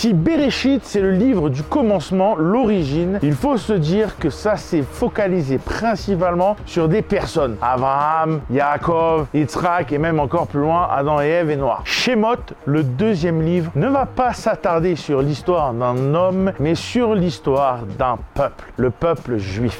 Si 0.00 0.14
Bereshit, 0.14 0.82
c'est 0.82 1.02
le 1.02 1.10
livre 1.10 1.50
du 1.50 1.62
commencement, 1.62 2.34
l'origine, 2.34 3.18
il 3.22 3.34
faut 3.34 3.58
se 3.58 3.74
dire 3.74 4.16
que 4.18 4.30
ça 4.30 4.56
s'est 4.56 4.80
focalisé 4.80 5.58
principalement 5.58 6.56
sur 6.64 6.88
des 6.88 7.02
personnes. 7.02 7.58
Abraham, 7.60 8.40
Yaakov, 8.50 9.26
Yitzhak 9.34 9.92
et 9.92 9.98
même 9.98 10.18
encore 10.18 10.46
plus 10.46 10.60
loin, 10.60 10.88
Adam 10.90 11.20
et 11.20 11.26
Ève 11.26 11.50
et 11.50 11.56
Noir. 11.56 11.82
Shemot, 11.84 12.36
le 12.64 12.82
deuxième 12.82 13.42
livre, 13.42 13.72
ne 13.74 13.88
va 13.88 14.06
pas 14.06 14.32
s'attarder 14.32 14.96
sur 14.96 15.20
l'histoire 15.20 15.74
d'un 15.74 16.14
homme, 16.14 16.52
mais 16.58 16.74
sur 16.74 17.14
l'histoire 17.14 17.80
d'un 17.98 18.16
peuple, 18.32 18.72
le 18.78 18.88
peuple 18.88 19.36
juif. 19.36 19.78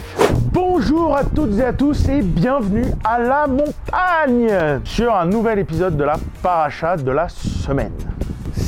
Bonjour 0.52 1.16
à 1.16 1.24
toutes 1.24 1.58
et 1.58 1.64
à 1.64 1.72
tous 1.72 2.10
et 2.10 2.20
bienvenue 2.20 2.84
à 3.04 3.20
la 3.20 3.46
montagne 3.46 4.82
sur 4.84 5.14
un 5.14 5.24
nouvel 5.24 5.60
épisode 5.60 5.96
de 5.96 6.04
la 6.04 6.16
paracha 6.42 6.98
de 6.98 7.10
la 7.10 7.30
semaine. 7.30 7.94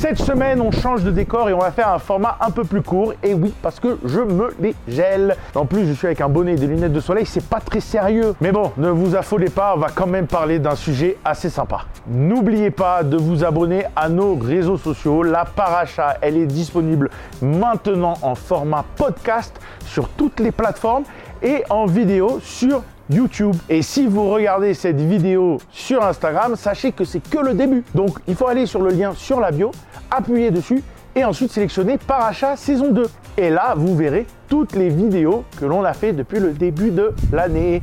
Cette 0.03 0.19
semaine, 0.19 0.59
on 0.59 0.69
change 0.69 1.03
de 1.03 1.11
décor 1.11 1.47
et 1.47 1.53
on 1.53 1.59
va 1.59 1.71
faire 1.71 1.87
un 1.87 1.97
format 1.97 2.37
un 2.41 2.51
peu 2.51 2.65
plus 2.65 2.81
court. 2.81 3.13
Et 3.23 3.33
oui, 3.33 3.53
parce 3.61 3.79
que 3.79 3.97
je 4.03 4.19
me 4.19 4.53
les 4.59 4.75
gèle. 4.85 5.37
En 5.55 5.65
plus, 5.65 5.87
je 5.87 5.93
suis 5.93 6.07
avec 6.07 6.19
un 6.19 6.27
bonnet 6.27 6.51
et 6.51 6.55
des 6.57 6.67
lunettes 6.67 6.91
de 6.91 6.99
soleil, 6.99 7.25
c'est 7.25 7.45
pas 7.45 7.61
très 7.61 7.79
sérieux. 7.79 8.35
Mais 8.41 8.51
bon, 8.51 8.73
ne 8.75 8.89
vous 8.89 9.15
affolez 9.15 9.49
pas, 9.49 9.75
on 9.77 9.79
va 9.79 9.87
quand 9.95 10.05
même 10.05 10.27
parler 10.27 10.59
d'un 10.59 10.75
sujet 10.75 11.15
assez 11.23 11.49
sympa. 11.49 11.85
N'oubliez 12.05 12.69
pas 12.69 13.03
de 13.03 13.15
vous 13.15 13.45
abonner 13.45 13.85
à 13.95 14.09
nos 14.09 14.35
réseaux 14.35 14.75
sociaux. 14.75 15.23
La 15.23 15.45
paracha, 15.45 16.17
elle 16.19 16.35
est 16.35 16.47
disponible 16.47 17.09
maintenant 17.41 18.15
en 18.23 18.35
format 18.35 18.83
podcast 18.97 19.57
sur 19.85 20.09
toutes 20.09 20.41
les 20.41 20.51
plateformes 20.51 21.05
et 21.41 21.63
en 21.69 21.85
vidéo 21.85 22.41
sur 22.43 22.83
YouTube. 23.09 23.55
Et 23.69 23.81
si 23.81 24.07
vous 24.07 24.29
regardez 24.29 24.73
cette 24.73 24.99
vidéo 24.99 25.57
sur 25.71 26.03
Instagram, 26.03 26.55
sachez 26.55 26.91
que 26.91 27.03
c'est 27.03 27.19
que 27.19 27.37
le 27.37 27.53
début. 27.53 27.83
Donc 27.93 28.17
il 28.27 28.35
faut 28.35 28.47
aller 28.47 28.65
sur 28.65 28.81
le 28.81 28.91
lien 28.91 29.13
sur 29.15 29.39
la 29.39 29.51
bio, 29.51 29.71
appuyer 30.15 30.51
dessus 30.51 30.83
et 31.15 31.23
ensuite 31.23 31.51
sélectionner 31.51 31.97
Paracha 31.97 32.55
saison 32.55 32.91
2. 32.91 33.09
Et 33.37 33.49
là, 33.49 33.73
vous 33.75 33.95
verrez 33.95 34.25
toutes 34.47 34.75
les 34.75 34.89
vidéos 34.89 35.43
que 35.59 35.65
l'on 35.65 35.83
a 35.83 35.93
fait 35.93 36.13
depuis 36.13 36.39
le 36.39 36.51
début 36.53 36.91
de 36.91 37.13
l'année. 37.31 37.81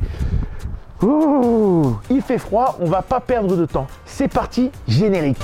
Ouh, 1.01 1.95
il 2.09 2.21
fait 2.21 2.37
froid, 2.37 2.77
on 2.79 2.85
va 2.85 3.01
pas 3.01 3.19
perdre 3.19 3.55
de 3.55 3.65
temps. 3.65 3.87
C'est 4.05 4.27
parti, 4.27 4.71
générique. 4.87 5.37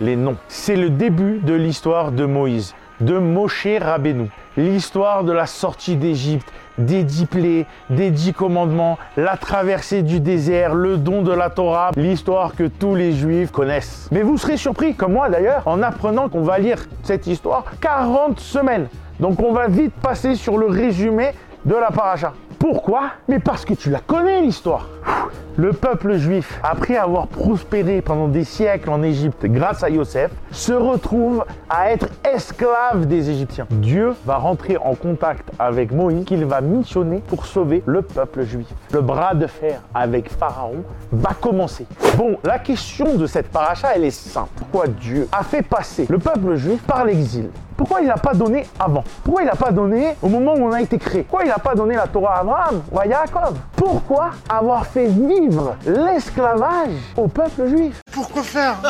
Les 0.00 0.16
noms. 0.16 0.36
C'est 0.48 0.74
le 0.74 0.90
début 0.90 1.38
de 1.38 1.54
l'histoire 1.54 2.10
de 2.10 2.24
Moïse, 2.24 2.74
de 3.00 3.18
Moshe 3.18 3.68
Rabbeinu. 3.80 4.28
L'histoire 4.56 5.22
de 5.22 5.30
la 5.30 5.46
sortie 5.46 5.94
d'Égypte, 5.94 6.52
des 6.76 7.04
dix 7.04 7.24
plaies, 7.24 7.66
des 7.88 8.10
dix 8.10 8.32
commandements, 8.32 8.98
la 9.16 9.36
traversée 9.36 10.02
du 10.02 10.18
désert, 10.18 10.74
le 10.74 10.96
don 10.96 11.22
de 11.22 11.30
la 11.30 11.50
Torah, 11.50 11.92
l'histoire 11.94 12.56
que 12.56 12.64
tous 12.64 12.96
les 12.96 13.12
juifs 13.12 13.52
connaissent. 13.52 14.08
Mais 14.10 14.22
vous 14.22 14.38
serez 14.38 14.56
surpris, 14.56 14.96
comme 14.96 15.12
moi 15.12 15.28
d'ailleurs, 15.28 15.62
en 15.66 15.82
apprenant 15.82 16.28
qu'on 16.28 16.42
va 16.42 16.58
lire 16.58 16.86
cette 17.04 17.28
histoire 17.28 17.64
40 17.80 18.40
semaines. 18.40 18.88
Donc 19.20 19.40
on 19.40 19.52
va 19.52 19.68
vite 19.68 19.94
passer 20.02 20.34
sur 20.34 20.58
le 20.58 20.66
résumé 20.66 21.30
de 21.64 21.76
la 21.76 21.92
paracha. 21.92 22.32
Pourquoi 22.64 23.10
Mais 23.28 23.40
parce 23.40 23.66
que 23.66 23.74
tu 23.74 23.90
la 23.90 24.00
connais 24.00 24.40
l'histoire. 24.40 24.88
Le 25.58 25.74
peuple 25.74 26.16
juif, 26.16 26.58
après 26.62 26.96
avoir 26.96 27.26
prospéré 27.26 28.00
pendant 28.00 28.26
des 28.26 28.44
siècles 28.44 28.88
en 28.88 29.02
Égypte 29.02 29.44
grâce 29.44 29.84
à 29.84 29.90
Yosef, 29.90 30.30
se 30.50 30.72
retrouve 30.72 31.44
à 31.68 31.90
être 31.90 32.08
esclave 32.24 33.04
des 33.04 33.28
Égyptiens. 33.28 33.66
Dieu 33.68 34.14
va 34.24 34.36
rentrer 34.36 34.78
en 34.78 34.94
contact 34.94 35.50
avec 35.58 35.92
Moïse 35.92 36.24
qu'il 36.24 36.46
va 36.46 36.62
missionner 36.62 37.22
pour 37.26 37.44
sauver 37.44 37.82
le 37.84 38.00
peuple 38.00 38.44
juif. 38.44 38.68
Le 38.92 39.02
bras 39.02 39.34
de 39.34 39.46
fer 39.46 39.82
avec 39.94 40.30
Pharaon 40.30 40.84
va 41.12 41.34
commencer. 41.38 41.86
Bon, 42.16 42.38
la 42.44 42.58
question 42.58 43.16
de 43.16 43.26
cette 43.26 43.48
paracha, 43.48 43.88
elle 43.94 44.04
est 44.04 44.10
simple. 44.10 44.48
Pourquoi 44.56 44.86
Dieu 44.86 45.28
a 45.32 45.44
fait 45.44 45.60
passer 45.60 46.06
le 46.08 46.16
peuple 46.16 46.54
juif 46.54 46.82
par 46.84 47.04
l'exil 47.04 47.50
pourquoi 47.76 48.00
il 48.00 48.06
n'a 48.06 48.16
pas 48.16 48.34
donné 48.34 48.66
avant? 48.78 49.04
Pourquoi 49.22 49.42
il 49.42 49.46
n'a 49.46 49.56
pas 49.56 49.70
donné 49.72 50.14
au 50.22 50.28
moment 50.28 50.54
où 50.54 50.64
on 50.64 50.72
a 50.72 50.80
été 50.80 50.98
créé? 50.98 51.22
Pourquoi 51.22 51.44
il 51.44 51.48
n'a 51.48 51.58
pas 51.58 51.74
donné 51.74 51.96
la 51.96 52.06
Torah 52.06 52.36
à 52.36 52.40
Abraham 52.40 52.82
ou 52.92 52.98
à 52.98 53.08
Jacob 53.08 53.56
Pourquoi 53.76 54.30
avoir 54.48 54.86
fait 54.86 55.06
vivre 55.06 55.76
l'esclavage 55.86 56.90
au 57.16 57.26
peuple 57.26 57.66
juif? 57.68 58.00
Pourquoi 58.12 58.42
faire? 58.42 58.76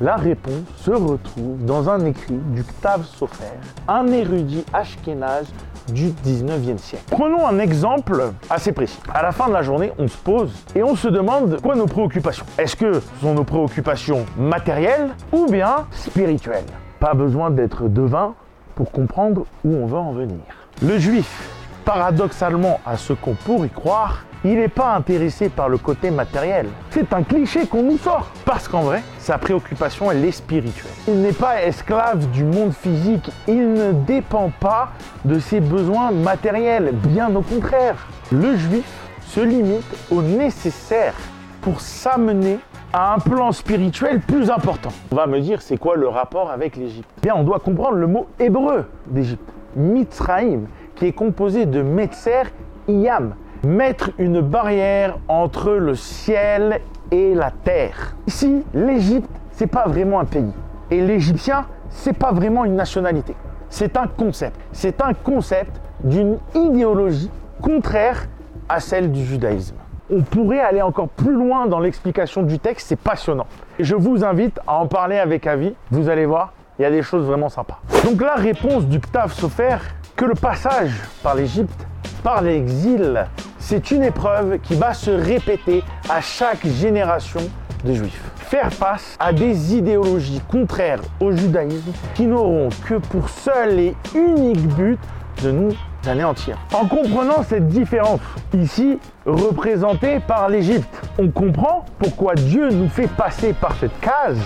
La 0.00 0.16
réponse 0.16 0.64
se 0.78 0.90
retrouve 0.90 1.64
dans 1.64 1.88
un 1.88 2.04
écrit 2.06 2.34
du 2.34 2.64
Ktav 2.64 3.04
Sofer, 3.04 3.44
un 3.86 4.08
érudit 4.08 4.64
ashkénaze 4.72 5.46
du 5.88 6.08
19e 6.24 6.78
siècle. 6.78 7.04
Prenons 7.10 7.46
un 7.46 7.58
exemple 7.58 8.32
assez 8.50 8.72
précis. 8.72 8.98
À 9.12 9.22
la 9.22 9.32
fin 9.32 9.48
de 9.48 9.52
la 9.52 9.62
journée, 9.62 9.92
on 9.98 10.08
se 10.08 10.16
pose 10.16 10.52
et 10.74 10.82
on 10.82 10.96
se 10.96 11.08
demande 11.08 11.60
quoi 11.60 11.74
nos 11.74 11.86
préoccupations. 11.86 12.46
Est-ce 12.58 12.76
que 12.76 12.94
ce 12.94 13.20
sont 13.20 13.34
nos 13.34 13.44
préoccupations 13.44 14.24
matérielles 14.38 15.10
ou 15.32 15.46
bien 15.46 15.86
spirituelles? 15.90 16.64
Pas 17.00 17.14
besoin 17.14 17.50
d'être 17.50 17.88
devin 17.88 18.34
pour 18.74 18.90
comprendre 18.90 19.46
où 19.64 19.74
on 19.74 19.86
veut 19.86 19.98
en 19.98 20.12
venir. 20.12 20.40
Le 20.82 20.98
juif, 20.98 21.61
paradoxalement 21.84 22.80
à 22.86 22.96
ce 22.96 23.12
qu'on 23.12 23.34
pourrait 23.34 23.68
croire, 23.68 24.24
il 24.44 24.56
n'est 24.56 24.68
pas 24.68 24.94
intéressé 24.96 25.48
par 25.48 25.68
le 25.68 25.78
côté 25.78 26.10
matériel. 26.10 26.66
C'est 26.90 27.12
un 27.12 27.22
cliché 27.22 27.66
qu'on 27.66 27.84
nous 27.84 27.98
sort. 27.98 28.28
Parce 28.44 28.66
qu'en 28.66 28.80
vrai, 28.80 29.02
sa 29.18 29.38
préoccupation, 29.38 30.10
elle 30.10 30.24
est 30.24 30.32
spirituelle. 30.32 30.90
Il 31.06 31.20
n'est 31.20 31.32
pas 31.32 31.62
esclave 31.62 32.28
du 32.30 32.42
monde 32.42 32.72
physique. 32.72 33.30
Il 33.46 33.72
ne 33.72 33.92
dépend 33.92 34.50
pas 34.58 34.88
de 35.24 35.38
ses 35.38 35.60
besoins 35.60 36.10
matériels. 36.10 36.90
Bien 36.92 37.34
au 37.36 37.42
contraire. 37.42 38.08
Le 38.32 38.56
juif 38.56 38.90
se 39.26 39.40
limite 39.40 39.84
au 40.10 40.22
nécessaire 40.22 41.14
pour 41.60 41.80
s'amener 41.80 42.58
à 42.92 43.14
un 43.14 43.18
plan 43.18 43.52
spirituel 43.52 44.20
plus 44.20 44.50
important. 44.50 44.90
On 45.12 45.16
va 45.16 45.26
me 45.26 45.40
dire, 45.40 45.62
c'est 45.62 45.76
quoi 45.76 45.94
le 45.96 46.08
rapport 46.08 46.50
avec 46.50 46.76
l'Égypte? 46.76 47.08
Bien, 47.22 47.34
on 47.36 47.44
doit 47.44 47.60
comprendre 47.60 47.96
le 47.96 48.08
mot 48.08 48.26
hébreu 48.40 48.86
d'Égypte. 49.06 49.48
Mitzraïm, 49.76 50.66
qui 51.02 51.08
est 51.08 51.12
composé 51.12 51.66
de 51.66 51.82
Metzer, 51.82 52.44
Iyam, 52.86 53.34
mettre 53.64 54.10
une 54.18 54.40
barrière 54.40 55.18
entre 55.26 55.72
le 55.72 55.96
ciel 55.96 56.80
et 57.10 57.34
la 57.34 57.50
terre. 57.50 58.14
Ici, 58.28 58.62
l'Égypte, 58.72 59.28
c'est 59.50 59.66
pas 59.66 59.88
vraiment 59.88 60.20
un 60.20 60.24
pays. 60.24 60.52
Et 60.92 61.00
l'Égyptien, 61.00 61.66
c'est 61.90 62.16
pas 62.16 62.30
vraiment 62.30 62.64
une 62.64 62.76
nationalité. 62.76 63.34
C'est 63.68 63.96
un 63.96 64.06
concept. 64.06 64.54
C'est 64.70 65.02
un 65.02 65.12
concept 65.12 65.80
d'une 66.04 66.38
idéologie 66.54 67.32
contraire 67.60 68.28
à 68.68 68.78
celle 68.78 69.10
du 69.10 69.24
judaïsme. 69.24 69.74
On 70.08 70.22
pourrait 70.22 70.60
aller 70.60 70.82
encore 70.82 71.08
plus 71.08 71.34
loin 71.34 71.66
dans 71.66 71.80
l'explication 71.80 72.44
du 72.44 72.60
texte, 72.60 72.86
c'est 72.86 73.00
passionnant. 73.00 73.46
Je 73.80 73.96
vous 73.96 74.24
invite 74.24 74.60
à 74.68 74.74
en 74.74 74.86
parler 74.86 75.18
avec 75.18 75.48
Avi, 75.48 75.74
vous 75.90 76.08
allez 76.08 76.26
voir, 76.26 76.52
il 76.78 76.82
y 76.82 76.84
a 76.84 76.92
des 76.92 77.02
choses 77.02 77.26
vraiment 77.26 77.48
sympas. 77.48 77.80
Donc 78.04 78.20
la 78.20 78.34
réponse 78.34 78.86
du 78.86 79.00
Ktav 79.00 79.32
Sofer, 79.32 79.78
que 80.16 80.24
le 80.24 80.34
passage 80.34 80.92
par 81.22 81.34
l'Égypte, 81.34 81.86
par 82.22 82.42
l'exil, 82.42 83.26
c'est 83.58 83.90
une 83.90 84.02
épreuve 84.02 84.58
qui 84.58 84.74
va 84.74 84.94
se 84.94 85.10
répéter 85.10 85.82
à 86.08 86.20
chaque 86.20 86.66
génération 86.66 87.40
de 87.84 87.94
juifs. 87.94 88.22
Faire 88.36 88.72
face 88.72 89.16
à 89.18 89.32
des 89.32 89.74
idéologies 89.74 90.40
contraires 90.50 91.00
au 91.20 91.32
judaïsme 91.32 91.92
qui 92.14 92.26
n'auront 92.26 92.68
que 92.86 92.94
pour 92.94 93.28
seul 93.28 93.80
et 93.80 93.96
unique 94.14 94.66
but 94.74 94.98
de 95.42 95.50
nous 95.50 95.72
anéantir. 96.06 96.58
En 96.74 96.86
comprenant 96.86 97.42
cette 97.42 97.68
différence, 97.68 98.20
ici 98.54 98.98
représentée 99.24 100.20
par 100.20 100.48
l'Égypte, 100.48 101.00
on 101.18 101.28
comprend 101.28 101.84
pourquoi 101.98 102.34
Dieu 102.34 102.70
nous 102.70 102.88
fait 102.88 103.08
passer 103.08 103.52
par 103.52 103.74
cette 103.76 103.98
case 104.00 104.38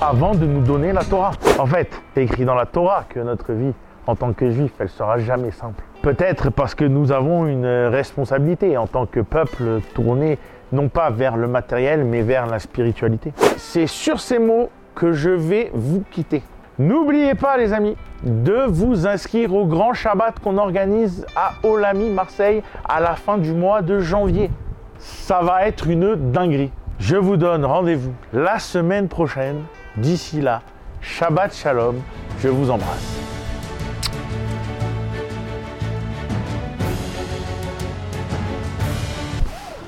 avant 0.00 0.34
de 0.34 0.46
nous 0.46 0.60
donner 0.60 0.92
la 0.92 1.04
Torah. 1.04 1.32
En 1.58 1.66
fait, 1.66 1.90
c'est 2.14 2.24
écrit 2.24 2.44
dans 2.44 2.54
la 2.54 2.66
Torah 2.66 3.04
que 3.08 3.20
notre 3.20 3.52
vie 3.52 3.72
en 4.08 4.16
tant 4.16 4.32
que 4.32 4.50
juif, 4.50 4.72
elle 4.78 4.88
sera 4.88 5.18
jamais 5.18 5.50
simple. 5.50 5.84
Peut-être 6.00 6.50
parce 6.50 6.74
que 6.74 6.84
nous 6.84 7.12
avons 7.12 7.46
une 7.46 7.66
responsabilité 7.66 8.78
en 8.78 8.86
tant 8.86 9.04
que 9.04 9.20
peuple 9.20 9.80
tourné 9.94 10.38
non 10.72 10.88
pas 10.88 11.10
vers 11.10 11.36
le 11.36 11.46
matériel 11.46 12.04
mais 12.04 12.22
vers 12.22 12.46
la 12.46 12.58
spiritualité. 12.58 13.34
C'est 13.58 13.86
sur 13.86 14.18
ces 14.18 14.38
mots 14.38 14.70
que 14.94 15.12
je 15.12 15.28
vais 15.28 15.70
vous 15.74 16.02
quitter. 16.10 16.42
N'oubliez 16.78 17.34
pas 17.34 17.58
les 17.58 17.74
amis 17.74 17.96
de 18.22 18.64
vous 18.66 19.06
inscrire 19.06 19.54
au 19.54 19.66
grand 19.66 19.92
Shabbat 19.92 20.38
qu'on 20.38 20.56
organise 20.56 21.26
à 21.36 21.52
Olami 21.62 22.08
Marseille 22.08 22.62
à 22.88 23.00
la 23.00 23.14
fin 23.14 23.36
du 23.36 23.52
mois 23.52 23.82
de 23.82 24.00
janvier. 24.00 24.50
Ça 24.98 25.42
va 25.42 25.66
être 25.66 25.86
une 25.86 26.14
dinguerie. 26.32 26.72
Je 26.98 27.16
vous 27.16 27.36
donne 27.36 27.66
rendez-vous 27.66 28.14
la 28.32 28.58
semaine 28.58 29.08
prochaine. 29.08 29.64
D'ici 29.98 30.40
là, 30.40 30.62
Shabbat 31.02 31.54
Shalom, 31.54 31.96
je 32.40 32.48
vous 32.48 32.70
embrasse. 32.70 33.17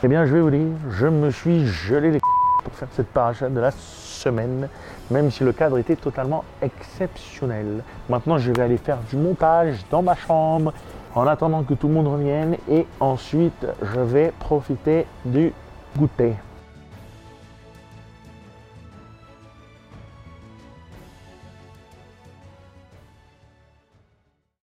Eh 0.03 0.09
bien, 0.09 0.25
je 0.25 0.33
vais 0.33 0.41
vous 0.41 0.51
dire, 0.51 0.67
je 0.89 1.07
me 1.07 1.31
suis 1.31 1.67
gelé 1.67 2.11
les 2.11 2.21
pour 2.65 2.73
faire 2.73 2.89
cette 2.93 3.09
paracha 3.09 3.51
de 3.51 3.61
la 3.61 3.71
semaine, 3.71 4.67
même 5.11 5.31
si 5.31 5.45
le 5.45 5.53
cadre 5.53 5.77
était 5.77 5.97
totalement 5.97 6.43
exceptionnel. 6.63 7.85
Maintenant, 8.09 8.39
je 8.39 8.51
vais 8.51 8.63
aller 8.63 8.79
faire 8.79 8.97
du 9.11 9.17
montage 9.17 9.77
dans 9.91 10.01
ma 10.01 10.15
chambre 10.15 10.73
en 11.15 11.27
attendant 11.27 11.65
que 11.65 11.75
tout 11.75 11.89
le 11.89 11.95
monde 11.95 12.09
revienne 12.09 12.57
et 12.71 12.87
ensuite 12.99 13.67
je 13.83 14.01
vais 14.01 14.33
profiter 14.39 15.05
du 15.27 15.53
goûter. 15.99 16.35